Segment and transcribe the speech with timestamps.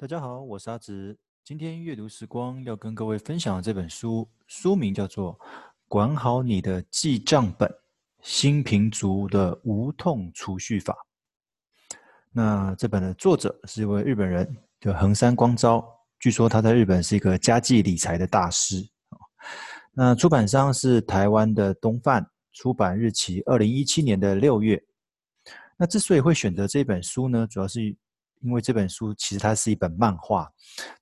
[0.00, 1.14] 大家好，我是阿直。
[1.44, 5.34] 今天阅读时光要跟各位分享的这本书，书名叫做
[5.88, 7.70] 《管好你的记账本：
[8.22, 10.96] 新平族的无痛储蓄法》。
[12.32, 15.86] 那这本的作者是一位日本人，叫横山光昭。
[16.18, 18.82] 据说他在日本是一个家计理财的大师。
[19.92, 24.82] 那出版商是台湾的东贩，出版日期二零一七年的六月。
[25.76, 27.94] 那之所以会选择这本书呢，主要是。
[28.40, 30.50] 因为这本书其实它是一本漫画，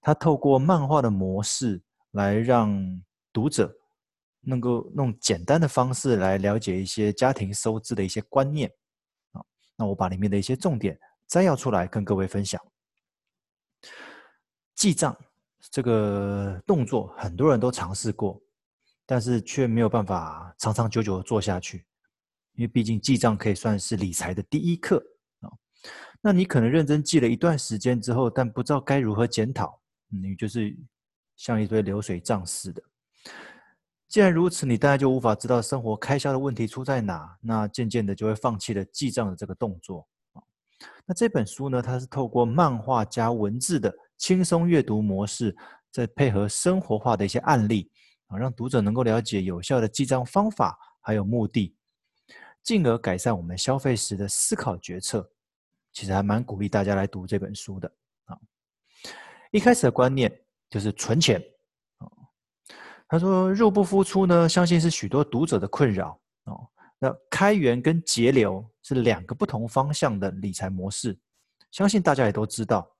[0.00, 1.80] 它透过漫画的模式
[2.12, 3.02] 来让
[3.32, 3.72] 读者
[4.40, 8.68] 能够用简单的方式来了解一些家庭收支的一些观念。
[9.32, 9.42] 啊，
[9.76, 12.60] 那我把里面的一些重点摘要出来跟各位分享。
[14.74, 15.16] 记账
[15.70, 18.40] 这个动作很多人都尝试过，
[19.06, 21.84] 但是却没有办法长长久久的做下去，
[22.54, 25.00] 因为毕竟记账可以算是理财的第一课。
[26.28, 30.76] 那你可能认真记了一段时间之后，但不知道该如何检讨，你就是
[31.36, 32.82] 像一堆流水账似的。
[34.08, 40.06] 既然如此，你大概就无法知道生活开销的问题出在哪，那渐渐的就会放弃了记账的这个动作。
[41.06, 45.56] 那这本书呢，它是透过漫画加文字的轻松阅读模式，
[45.90, 47.90] 再配合生活化的一些案例
[48.26, 51.74] 啊，让读者能够了解有效的记账方法还有目的，
[52.62, 55.30] 进而改善我们消费时的思考决策。
[55.92, 57.92] 其实还蛮鼓励大家来读这本书的
[58.24, 58.38] 啊。
[59.50, 60.32] 一开始的观念
[60.68, 61.42] 就是存钱
[61.98, 62.06] 啊。
[63.08, 66.68] 他说入不敷出呢，相信是许多读者的困扰哦。
[66.98, 71.18] 那开源跟节流是两个不同方向的理财模式，
[71.70, 72.96] 相信大家也都知道。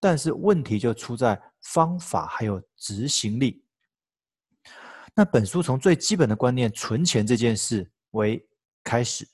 [0.00, 3.64] 但是问题就出在方法还有执行力。
[5.14, 8.44] 那本书从最基本的观念存钱这件事为
[8.82, 9.28] 开始，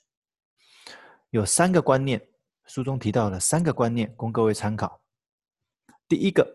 [1.31, 2.21] 有三个观念。
[2.69, 5.01] 书中提到了三个观念，供各位参考。
[6.07, 6.47] 第一个，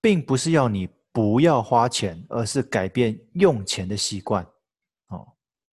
[0.00, 4.44] 并不是要你不要花钱，而是改变用钱的习惯。
[5.06, 5.24] 哦，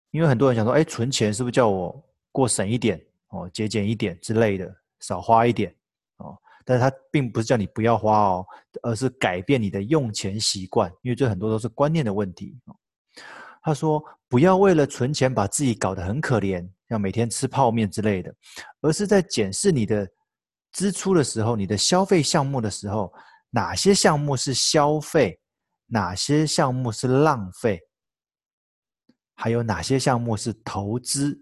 [0.09, 2.99] 因为很多人想说，哎，存钱是不是叫我过省一点，
[3.29, 5.75] 哦，节俭一点之类的，少花一点，
[6.17, 8.45] 哦，但是他并不是叫你不要花哦，
[8.81, 12.57] 而是改变你的用钱习惯，因为这很多都是观念的问题。
[13.67, 16.65] 他说，不要为了存钱把自己搞得很可怜。
[16.87, 18.33] 要每天吃泡面之类的，
[18.79, 20.09] 而是在检视你的
[20.71, 23.13] 支出的时候，你的消费项目的时候，
[23.49, 25.37] 哪些项目是消费，
[25.85, 27.81] 哪些项目是浪费，
[29.35, 31.37] 还有哪些项目是投资？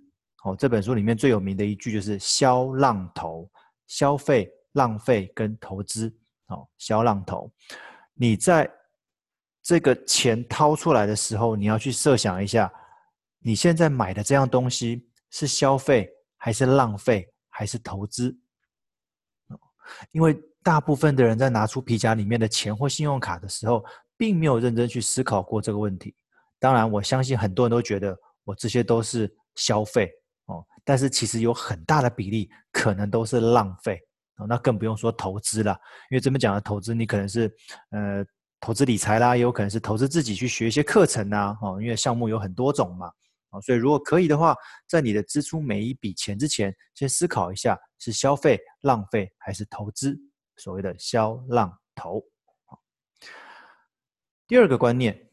[0.46, 3.48] 哦，这本书里面最有名的一句就是“消浪投”，
[3.86, 6.12] 消费、浪费跟投资。
[6.48, 7.52] 哦，消浪投，
[8.16, 8.68] 你在
[9.66, 12.72] 这个钱掏出来的时候，你要去设想一下，
[13.40, 15.10] 你现在买的这样东西。
[15.32, 18.34] 是消费还是浪费还是投资？
[20.14, 20.34] 因为
[20.64, 23.84] 大部分的人在拿出皮夹里面的钱或信用卡的时候，
[24.16, 26.16] 并没有认真去思考过这个问题。
[26.58, 30.10] 当然，我相信很多人都觉得我这些都是消费
[30.46, 34.00] 哦，但是其实有很大的比例可能都是浪费
[34.38, 34.48] 哦。
[34.48, 35.78] 那更不用说投资了，
[36.10, 37.54] 因为这边讲的投资，你可能是
[37.90, 38.26] 呃
[38.66, 43.12] 投资理财啦，也有可能是投资自己去学一些课程呐哦，因为项目有很多种嘛。
[43.62, 44.56] 所以，如果可以的话，
[44.88, 50.20] 在你的支出每一笔钱之前，先思考一下是消费、浪费还是投资，
[50.58, 52.26] 所谓的“消浪投”。
[54.48, 55.30] 第二个观念，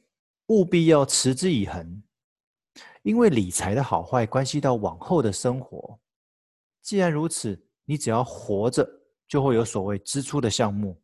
[0.49, 2.03] 务必要持之以恒，
[3.03, 5.99] 因为理财的好坏关系到往后的生活。
[6.82, 8.87] 既然如此，你只要活着，
[9.26, 11.03] 就会有所谓支出的项目。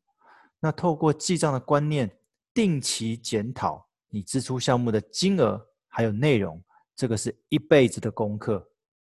[0.60, 2.17] 那透过记账的观念，
[2.58, 6.60] 定期检讨你支出项目的金额还有内容。
[6.96, 8.69] 这个是一辈子的功课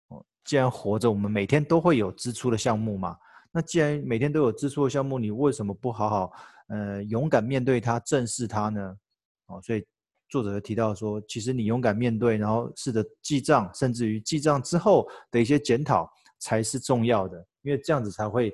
[0.07, 0.25] 哦。
[0.43, 3.15] 既然活着，我们每天都会有支出的项目嘛。
[3.51, 6.33] 那既然每天都有支出的项目，你为什么不好好
[6.69, 8.97] 呃勇敢面对它、正视它呢？
[9.45, 9.85] 哦，所以
[10.27, 18.51] 作者提到说，其实你勇敢面对，然后试着记账，甚至于记账之后的一些检讨才是重要的，因为这样子才会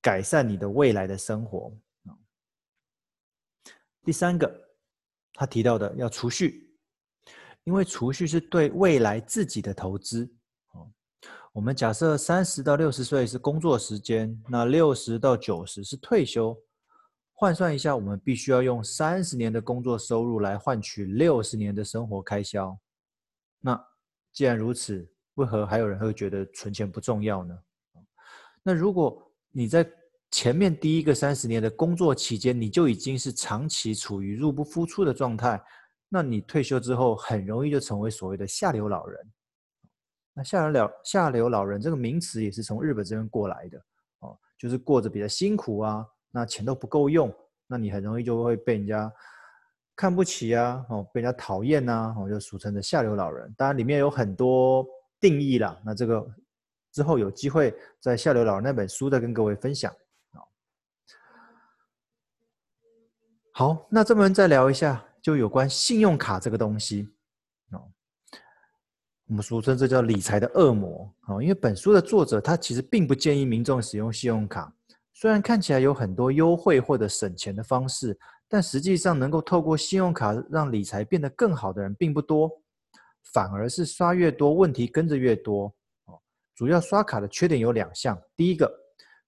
[0.00, 1.70] 改善你的未来的生活。
[4.04, 4.50] 第三个，
[5.34, 6.68] 他提到的要储蓄。
[7.64, 10.24] 因为储蓄是对未来自己的投资。
[10.72, 10.90] 哦，
[11.52, 16.56] 我们假设三十到六十岁是工作时间，那六十到九十是退休。
[17.34, 22.78] 换算一下，我们必须要用三十年的工作收入来换取六十年的生活开销。
[23.60, 23.78] 那
[24.32, 27.58] 既然如此，为何还有人会觉得存钱不重要呢？
[28.62, 29.88] 那如果你在
[30.30, 35.60] 前面第一个三十年的工作期间，你就已经是长期处于入不敷出的状态。
[36.08, 39.32] 那你退休之后很容易就成为所谓的下流老人。
[40.32, 43.78] 那下流老下流老人这个名词也是从日本这边过来的
[44.20, 47.32] 哦，就是过着比较辛苦啊，那钱都不够用，
[47.66, 49.12] 那你很容易就会被人家
[49.96, 53.52] 看不起啊，哦，被人家讨厌呐，哦，就俗称的下流老人。
[53.56, 54.86] 当然里面有很多
[55.18, 56.24] 定义啦，那这个
[56.92, 59.92] 之后有机会在下流老人那本书再跟各位分享。
[63.60, 67.06] 好，那这边再聊一下，就有关信用卡这个东西。
[69.28, 74.74] 我们俗称这叫理财的恶魔啊，因为本书的作者他其实并不建议民众使用信用卡，
[75.12, 78.18] 虽然看起来有很多优惠或者省钱的方式，
[78.48, 82.50] 但实际上能够透过信用卡让理财变得更好的人并不多，
[83.34, 85.66] 反而是刷越多问题跟着越多
[86.06, 86.18] 哦。
[86.54, 88.72] 主要刷卡的缺点有两项，第一个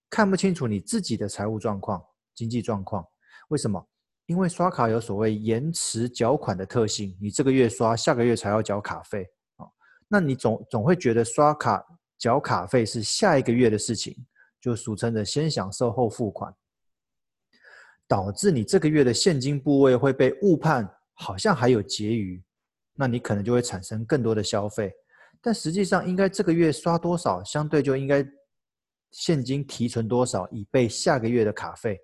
[0.09, 2.03] 看不清楚你自己的财务状况、
[2.33, 3.05] 经济状况，
[3.49, 3.87] 为什么？
[4.25, 9.27] 因为刷卡有所谓延迟缴款的特性，你这个月刷，下个月才要缴卡费。
[10.07, 11.83] 那你总总会觉得刷卡
[12.17, 14.15] 缴卡费是下一个月的事情，
[14.61, 16.53] 就俗称的先享受后付款，
[18.07, 22.41] 导致你这个月的现金部位会被误判，好像还有结余，
[22.93, 24.93] 那你可能就会产生更多的消费，
[25.41, 28.25] 但实际上应该这个月刷多少，相对就应该
[29.11, 31.99] 现金提存多少，以备下个月的卡费，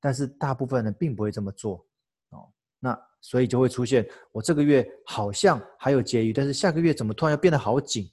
[0.00, 1.86] 但是大部分人并不会这么做
[2.30, 2.48] 哦，
[2.78, 2.98] 那。
[3.22, 8.10] 所以就会出现，我这个月好像还有结余，但是下个月怎么突然要变得好紧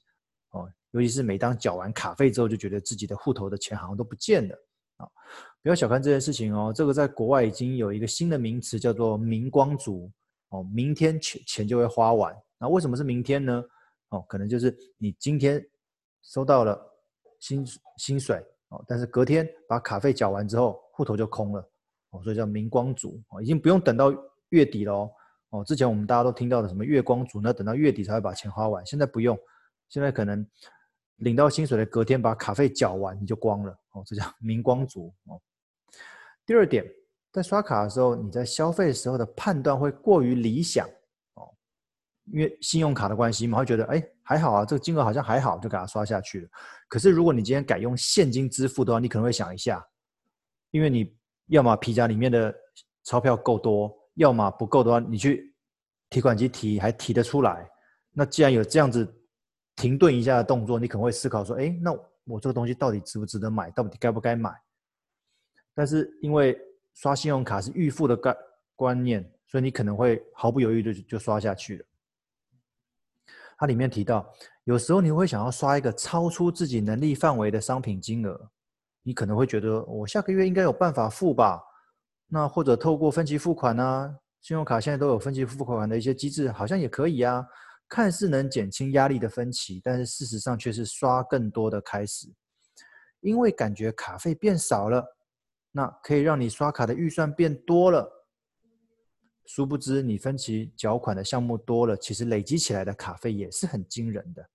[0.52, 0.70] 哦？
[0.92, 4.54] 尤其是每当缴完卡费之后，就觉得自己的户头的钱好像都不见了
[4.98, 5.08] 啊、
[5.64, 10.12] 不要小看这件事情哦，这个在国外已经有一个新的名词叫做“明光族”
[10.52, 12.36] 哦，明天钱钱就会花完。
[12.60, 13.64] 那为什么是明天呢？
[14.10, 15.66] 哦，可能就是你今天
[16.22, 16.78] 收到了
[17.40, 21.66] 薪薪水哦，但是隔天把卡费缴完之后，户头就空了
[22.24, 24.14] 所以叫“明光族”哦，已经不用等到。
[24.52, 25.12] 月底喽，
[25.50, 28.82] 哦，之前我们大家都听到的什么月光族，那等到月底才会把钱花完。
[28.86, 29.38] 现在不用，
[29.90, 30.48] 现在可能
[31.18, 35.38] 领到薪水的隔天把卡费缴完，你就光了，哦，这叫 明光族哦。
[36.46, 36.90] 第二点，
[37.34, 40.88] 在刷卡的时候，你在消费的时候的判断会过于理想
[41.34, 41.54] 哦，
[42.32, 46.50] 因为信用卡的关系嘛，会觉得哎还好啊，这个金额好像还好，就给它刷下去了。
[46.88, 49.86] 可是如果你今天改用现金支付的话，你可能会想一下，
[50.72, 51.14] 因为你
[51.48, 52.54] 要么皮夹里面的
[53.04, 53.94] 钞票够多。
[54.16, 55.54] 要么不够的话，你去
[56.10, 57.70] 提款机提还提得出来。
[58.12, 59.08] 那既然有这样子
[59.76, 61.92] 停顿一下的动作，你可能会思考说：哎，那
[62.26, 63.70] 我这个东西到底值不值得买？
[63.70, 64.52] 到底该不该买？
[65.76, 66.60] 但是因为
[66.96, 68.36] 刷信用卡是预付的概
[68.76, 71.86] 观念，所以你可能会毫不犹豫的就就刷下去了。
[73.60, 74.28] 它里面提到，
[74.64, 78.50] 有时候你会想要刷一个超出自己能力范围的商品金额，
[79.08, 81.64] 你可能会觉得我下个月应该有办法付吧。
[82.28, 87.48] 那或者透过分期付款啊，信用卡现在都有分期付款的一些机制，好像也可以啊。
[87.88, 92.28] 看似能减轻压力的分期，但是事实上却是刷更多的开始，
[93.22, 95.02] 因为感觉卡费变少了，
[95.72, 98.12] 那可以让你刷卡的预算变多了。
[99.46, 104.50] 殊不知你分期缴款的项目多了，其实累积起来的卡费也是很惊人的。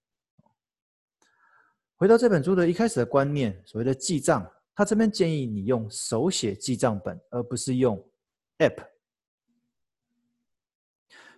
[2.03, 4.45] 回到这本书的一开始的观念，所谓的记账。
[4.75, 7.97] 他这边建议你用手写记账本，而不是用
[8.59, 8.85] App。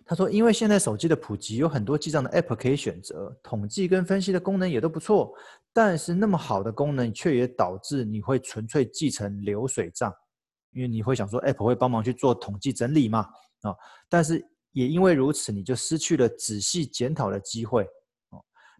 [0.03, 5.35] 他说，因为现在手机的普及，有很多记账的 App 可以选择，统计跟分析的功能也都不错。
[5.71, 10.11] 但是那么好的功能，却也导致你会纯粹记成流水账，
[10.71, 13.19] 因为你会想说 App 会帮忙去做统计整理嘛，
[13.61, 13.75] 啊，
[14.09, 17.87] 但是也因为如此，你就失去了仔细检讨的机会。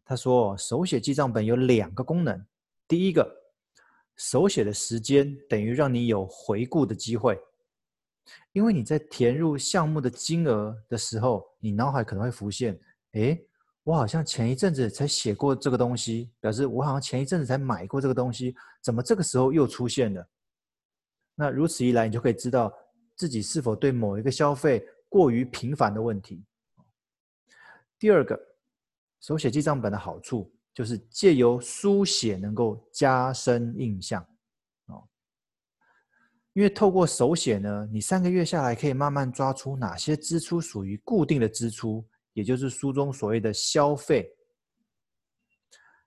[0.05, 2.45] 他说，手写记账本有两个功能，
[2.87, 3.41] 第一个。
[4.17, 7.37] 手写的时间等于让你有回顾的机会，
[8.53, 12.79] 因为你在填入项目的金额的时候，你脑海可能会浮现：
[13.11, 13.45] 诶，
[13.83, 20.25] 我好像前一阵子才写过这个东西，表示我好像前一阵子才买过这个东西，怎么这个时候又出现了？
[21.35, 22.73] 那如此一来，你就可以知道
[23.17, 26.41] 自己是否对某一个消费过于频繁的问题。
[27.99, 28.39] 第二个，
[29.25, 30.51] 手写记账本的好处。
[30.73, 34.21] 就是借由书写能够加深印象，
[34.87, 35.07] 哦，
[36.51, 44.29] 因为透过手写呢，你三个月下来可以慢慢抓出哪些支出属于固定的支出，也就是书中所谓的消费，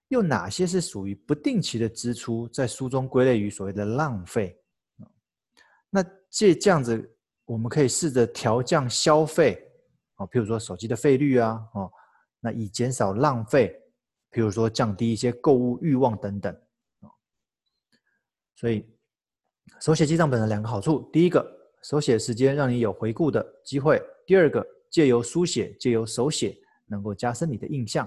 [0.09, 4.55] 又哪些是属于不定期的支出，在书中归类于所谓的浪费。
[5.89, 9.67] 那借这样子，我们可以试着调降消费，
[10.17, 11.91] 哦，譬如说手机的费率啊，哦，
[12.41, 13.75] 那以减少浪费。
[14.31, 16.55] 比如说降低一些购物欲望等等，
[18.55, 18.87] 所以
[19.81, 21.45] 手写记账本的两个好处：第一个，
[21.83, 26.55] 手写时间让你有回顾的机会；第二个，借由书写、借由手写，
[26.85, 28.07] 能够加深你的印象。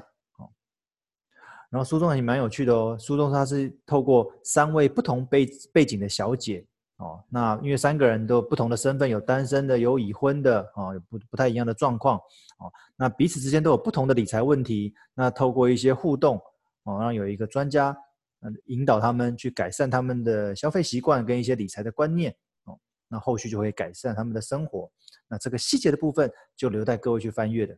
[1.71, 6.63] 然后书中也蛮有趣的哦，书中它是透过三位不同背背景的小姐
[7.01, 12.17] 哦，那因为三个人都有不同的身份，有单身的，有已婚的哦，有不不太一样的状况
[12.59, 16.39] 哦，那彼此之间都有不同的理财问题，那透过一些互动
[16.83, 17.97] 哦，让有一个专家
[18.41, 22.31] 嗯引导他们去改善他们的消费习惯跟一些理财的观念
[22.65, 22.77] 哦，
[23.07, 24.87] 那后续就会改善他们的生活，
[25.27, 27.75] 那这个细节的部分就留待各位去翻阅的。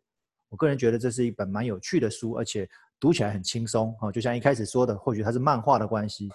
[0.50, 4.12] 我个人觉得这是一本蛮有趣的书，而且读起来很轻松哦。
[4.12, 6.30] 就像一开始说的，或许它是漫画的关系。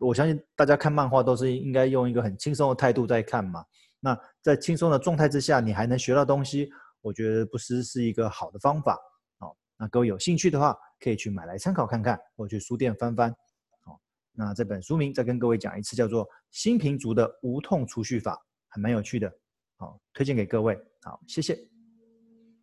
[0.00, 3.64] 我相信大家看漫画都是应该用一个很轻松的态度在看嘛。
[4.00, 6.70] 那在轻松的状态之下，你还能学到东西，
[7.02, 8.98] 我觉得不失是一个好的方法
[9.38, 9.54] 哦。
[9.76, 13.30] 那各位有兴趣的话，可以去买来参考看看，或去书店翻翻。
[13.84, 14.00] 哦，
[14.32, 18.34] 那这本书名再跟各位讲一次，叫做《新平族的无痛储蓄法》，
[18.68, 19.30] 还蛮有趣的。
[19.76, 20.78] 好，推荐给各位。
[21.02, 21.69] 好，谢谢。